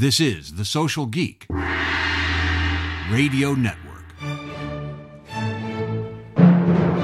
[0.00, 1.44] This is The Social Geek
[3.10, 4.06] Radio Network.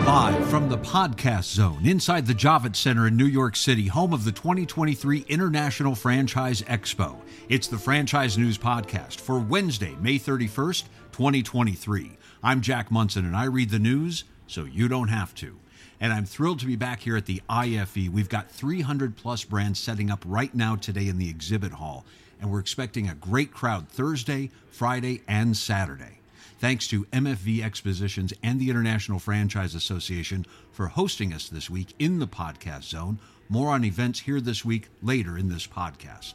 [0.07, 4.25] Live from the Podcast Zone inside the Javits Center in New York City, home of
[4.25, 7.21] the 2023 International Franchise Expo.
[7.51, 12.17] It's the Franchise News Podcast for Wednesday, May 31st, 2023.
[12.43, 15.59] I'm Jack Monson and I read the news so you don't have to.
[16.01, 18.09] And I'm thrilled to be back here at the IFE.
[18.09, 22.07] We've got 300 plus brands setting up right now today in the exhibit hall
[22.41, 26.21] and we're expecting a great crowd Thursday, Friday, and Saturday.
[26.59, 32.19] Thanks to MFV Expositions and the International Franchise Association for hosting us this week in
[32.19, 33.19] the podcast zone.
[33.49, 36.35] More on events here this week later in this podcast.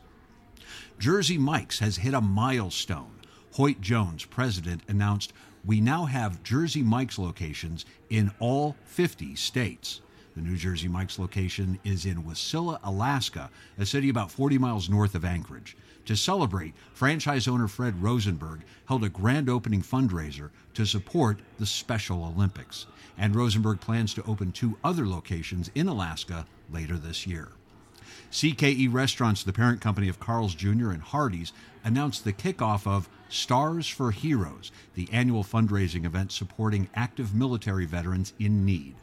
[0.99, 3.19] Jersey Mike's has hit a milestone.
[3.53, 5.33] Hoyt Jones, president, announced
[5.65, 10.01] we now have Jersey Mike's locations in all 50 states.
[10.35, 15.13] The New Jersey Mike's location is in Wasilla, Alaska, a city about 40 miles north
[15.15, 15.75] of Anchorage.
[16.05, 22.25] To celebrate, franchise owner Fred Rosenberg held a grand opening fundraiser to support the Special
[22.25, 22.87] Olympics.
[23.17, 27.49] And Rosenberg plans to open two other locations in Alaska later this year.
[28.31, 30.91] CKE Restaurants, the parent company of Carl's Jr.
[30.91, 31.51] and Hardee's,
[31.83, 38.33] announced the kickoff of Stars for Heroes, the annual fundraising event supporting active military veterans
[38.39, 38.95] in need.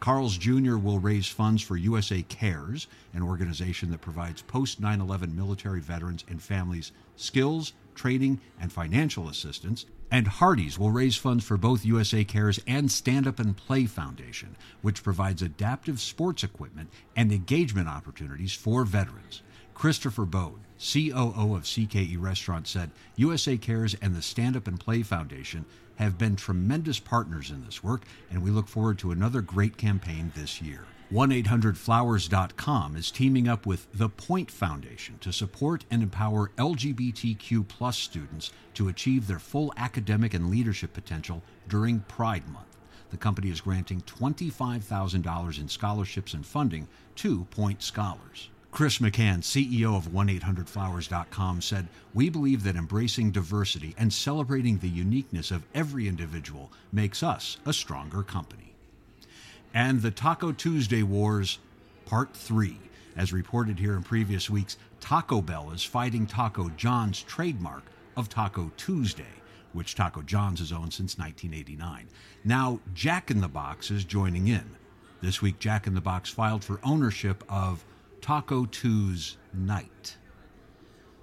[0.00, 0.76] Carl's Jr.
[0.76, 6.24] will raise funds for USA Cares, an organization that provides post 9 11 military veterans
[6.26, 9.84] and families skills, training, and financial assistance.
[10.10, 14.56] And Hardee's will raise funds for both USA Cares and Stand Up and Play Foundation,
[14.80, 19.42] which provides adaptive sports equipment and engagement opportunities for veterans.
[19.74, 25.02] Christopher Bode, COO of CKE Restaurant, said USA Cares and the Stand Up and Play
[25.02, 25.64] Foundation
[25.96, 30.32] have been tremendous partners in this work, and we look forward to another great campaign
[30.34, 30.84] this year.
[31.12, 38.52] 1-800-Flowers.com is teaming up with the Point Foundation to support and empower LGBTQ plus students
[38.74, 42.76] to achieve their full academic and leadership potential during Pride Month.
[43.10, 46.86] The company is granting $25,000 in scholarships and funding
[47.16, 48.50] to Point Scholars.
[48.72, 55.50] Chris McCann, CEO of 1-800-Flowers.com, said, We believe that embracing diversity and celebrating the uniqueness
[55.50, 58.74] of every individual makes us a stronger company.
[59.74, 61.58] And the Taco Tuesday Wars,
[62.06, 62.78] Part 3.
[63.16, 67.82] As reported here in previous weeks, Taco Bell is fighting Taco John's trademark
[68.16, 69.24] of Taco Tuesday,
[69.72, 72.08] which Taco John's has owned since 1989.
[72.44, 74.76] Now, Jack in the Box is joining in.
[75.20, 77.84] This week, Jack in the Box filed for ownership of
[78.20, 80.16] Taco Tues Night.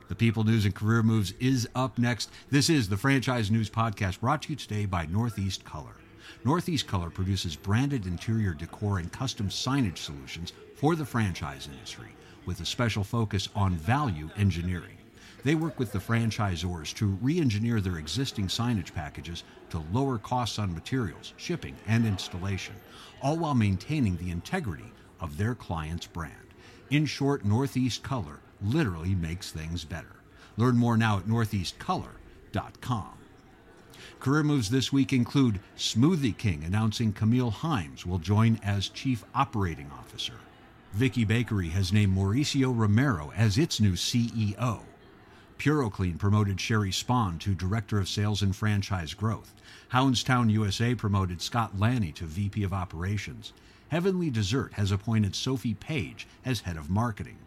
[0.08, 2.32] The People News and Career Moves is up next.
[2.50, 5.96] This is the Franchise News Podcast brought to you today by Northeast Color.
[6.44, 12.10] Northeast Color produces branded interior decor and custom signage solutions for the franchise industry
[12.46, 14.98] with a special focus on value engineering.
[15.44, 20.58] They work with the franchisors to re engineer their existing signage packages to lower costs
[20.58, 22.76] on materials, shipping, and installation,
[23.22, 26.47] all while maintaining the integrity of their client's brand.
[26.90, 30.16] In short, Northeast Color literally makes things better.
[30.56, 33.14] Learn more now at northeastcolor.com.
[34.20, 39.92] Career moves this week include Smoothie King announcing Camille Himes will join as Chief Operating
[39.92, 40.34] Officer.
[40.94, 44.82] Vicky Bakery has named Mauricio Romero as its new CEO.
[45.60, 49.54] PuroClean promoted Sherry Spawn to Director of Sales and Franchise Growth.
[49.92, 53.54] Houndstown USA promoted Scott Lanny to VP of Operations.
[53.90, 57.38] Heavenly Dessert has appointed Sophie Page as head of marketing.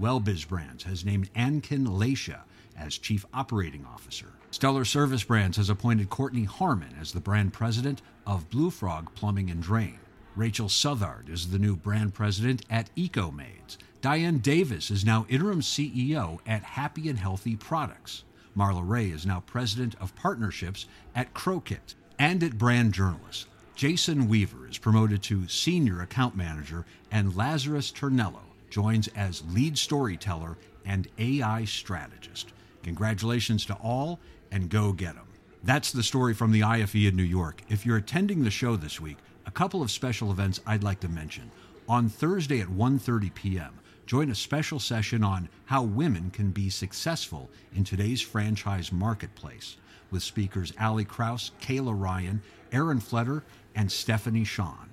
[0.00, 2.40] WellBiz Brands has named Ankin Laisha
[2.76, 4.32] as chief operating officer.
[4.50, 9.50] Stellar Service Brands has appointed Courtney Harmon as the brand president of Blue Frog Plumbing
[9.50, 9.98] and Drain.
[10.34, 13.76] Rachel Southard is the new brand president at EcoMaids.
[14.00, 18.24] Diane Davis is now interim CEO at Happy and Healthy Products.
[18.56, 23.46] Marla Ray is now president of partnerships at Crokit and at Brand Journalist.
[23.74, 30.56] Jason Weaver is promoted to Senior Account Manager, and Lazarus Turnello joins as Lead Storyteller
[30.84, 32.52] and AI Strategist.
[32.84, 34.20] Congratulations to all,
[34.52, 35.26] and go get them.
[35.64, 37.62] That's the story from the IFE in New York.
[37.68, 41.08] If you're attending the show this week, a couple of special events I'd like to
[41.08, 41.50] mention.
[41.88, 47.50] On Thursday at 1:30 p.m., join a special session on how women can be successful
[47.74, 49.78] in today's franchise marketplace
[50.10, 52.40] with speakers Ali Kraus, Kayla Ryan,
[52.74, 53.44] Aaron Fletter,
[53.74, 54.90] and Stephanie Sean.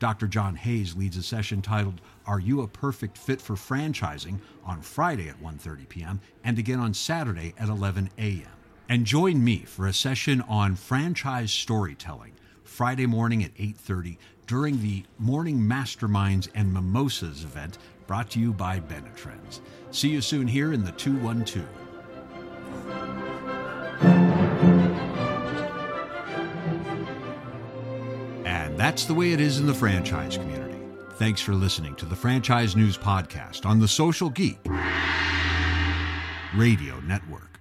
[0.00, 0.26] Dr.
[0.26, 5.28] John Hayes leads a session titled Are You a Perfect Fit for Franchising on Friday
[5.28, 6.20] at 1:30 p.m.
[6.42, 8.48] and again on Saturday at 11 a.m.
[8.88, 12.32] And join me for a session on franchise storytelling
[12.64, 14.16] Friday morning at 8:30
[14.46, 19.60] during the Morning Masterminds and Mimosas event brought to you by Benetrends.
[19.92, 21.81] See you soon here in the 212.
[28.92, 30.76] That's the way it is in the franchise community.
[31.12, 34.58] Thanks for listening to the Franchise News Podcast on the Social Geek
[36.54, 37.51] Radio Network.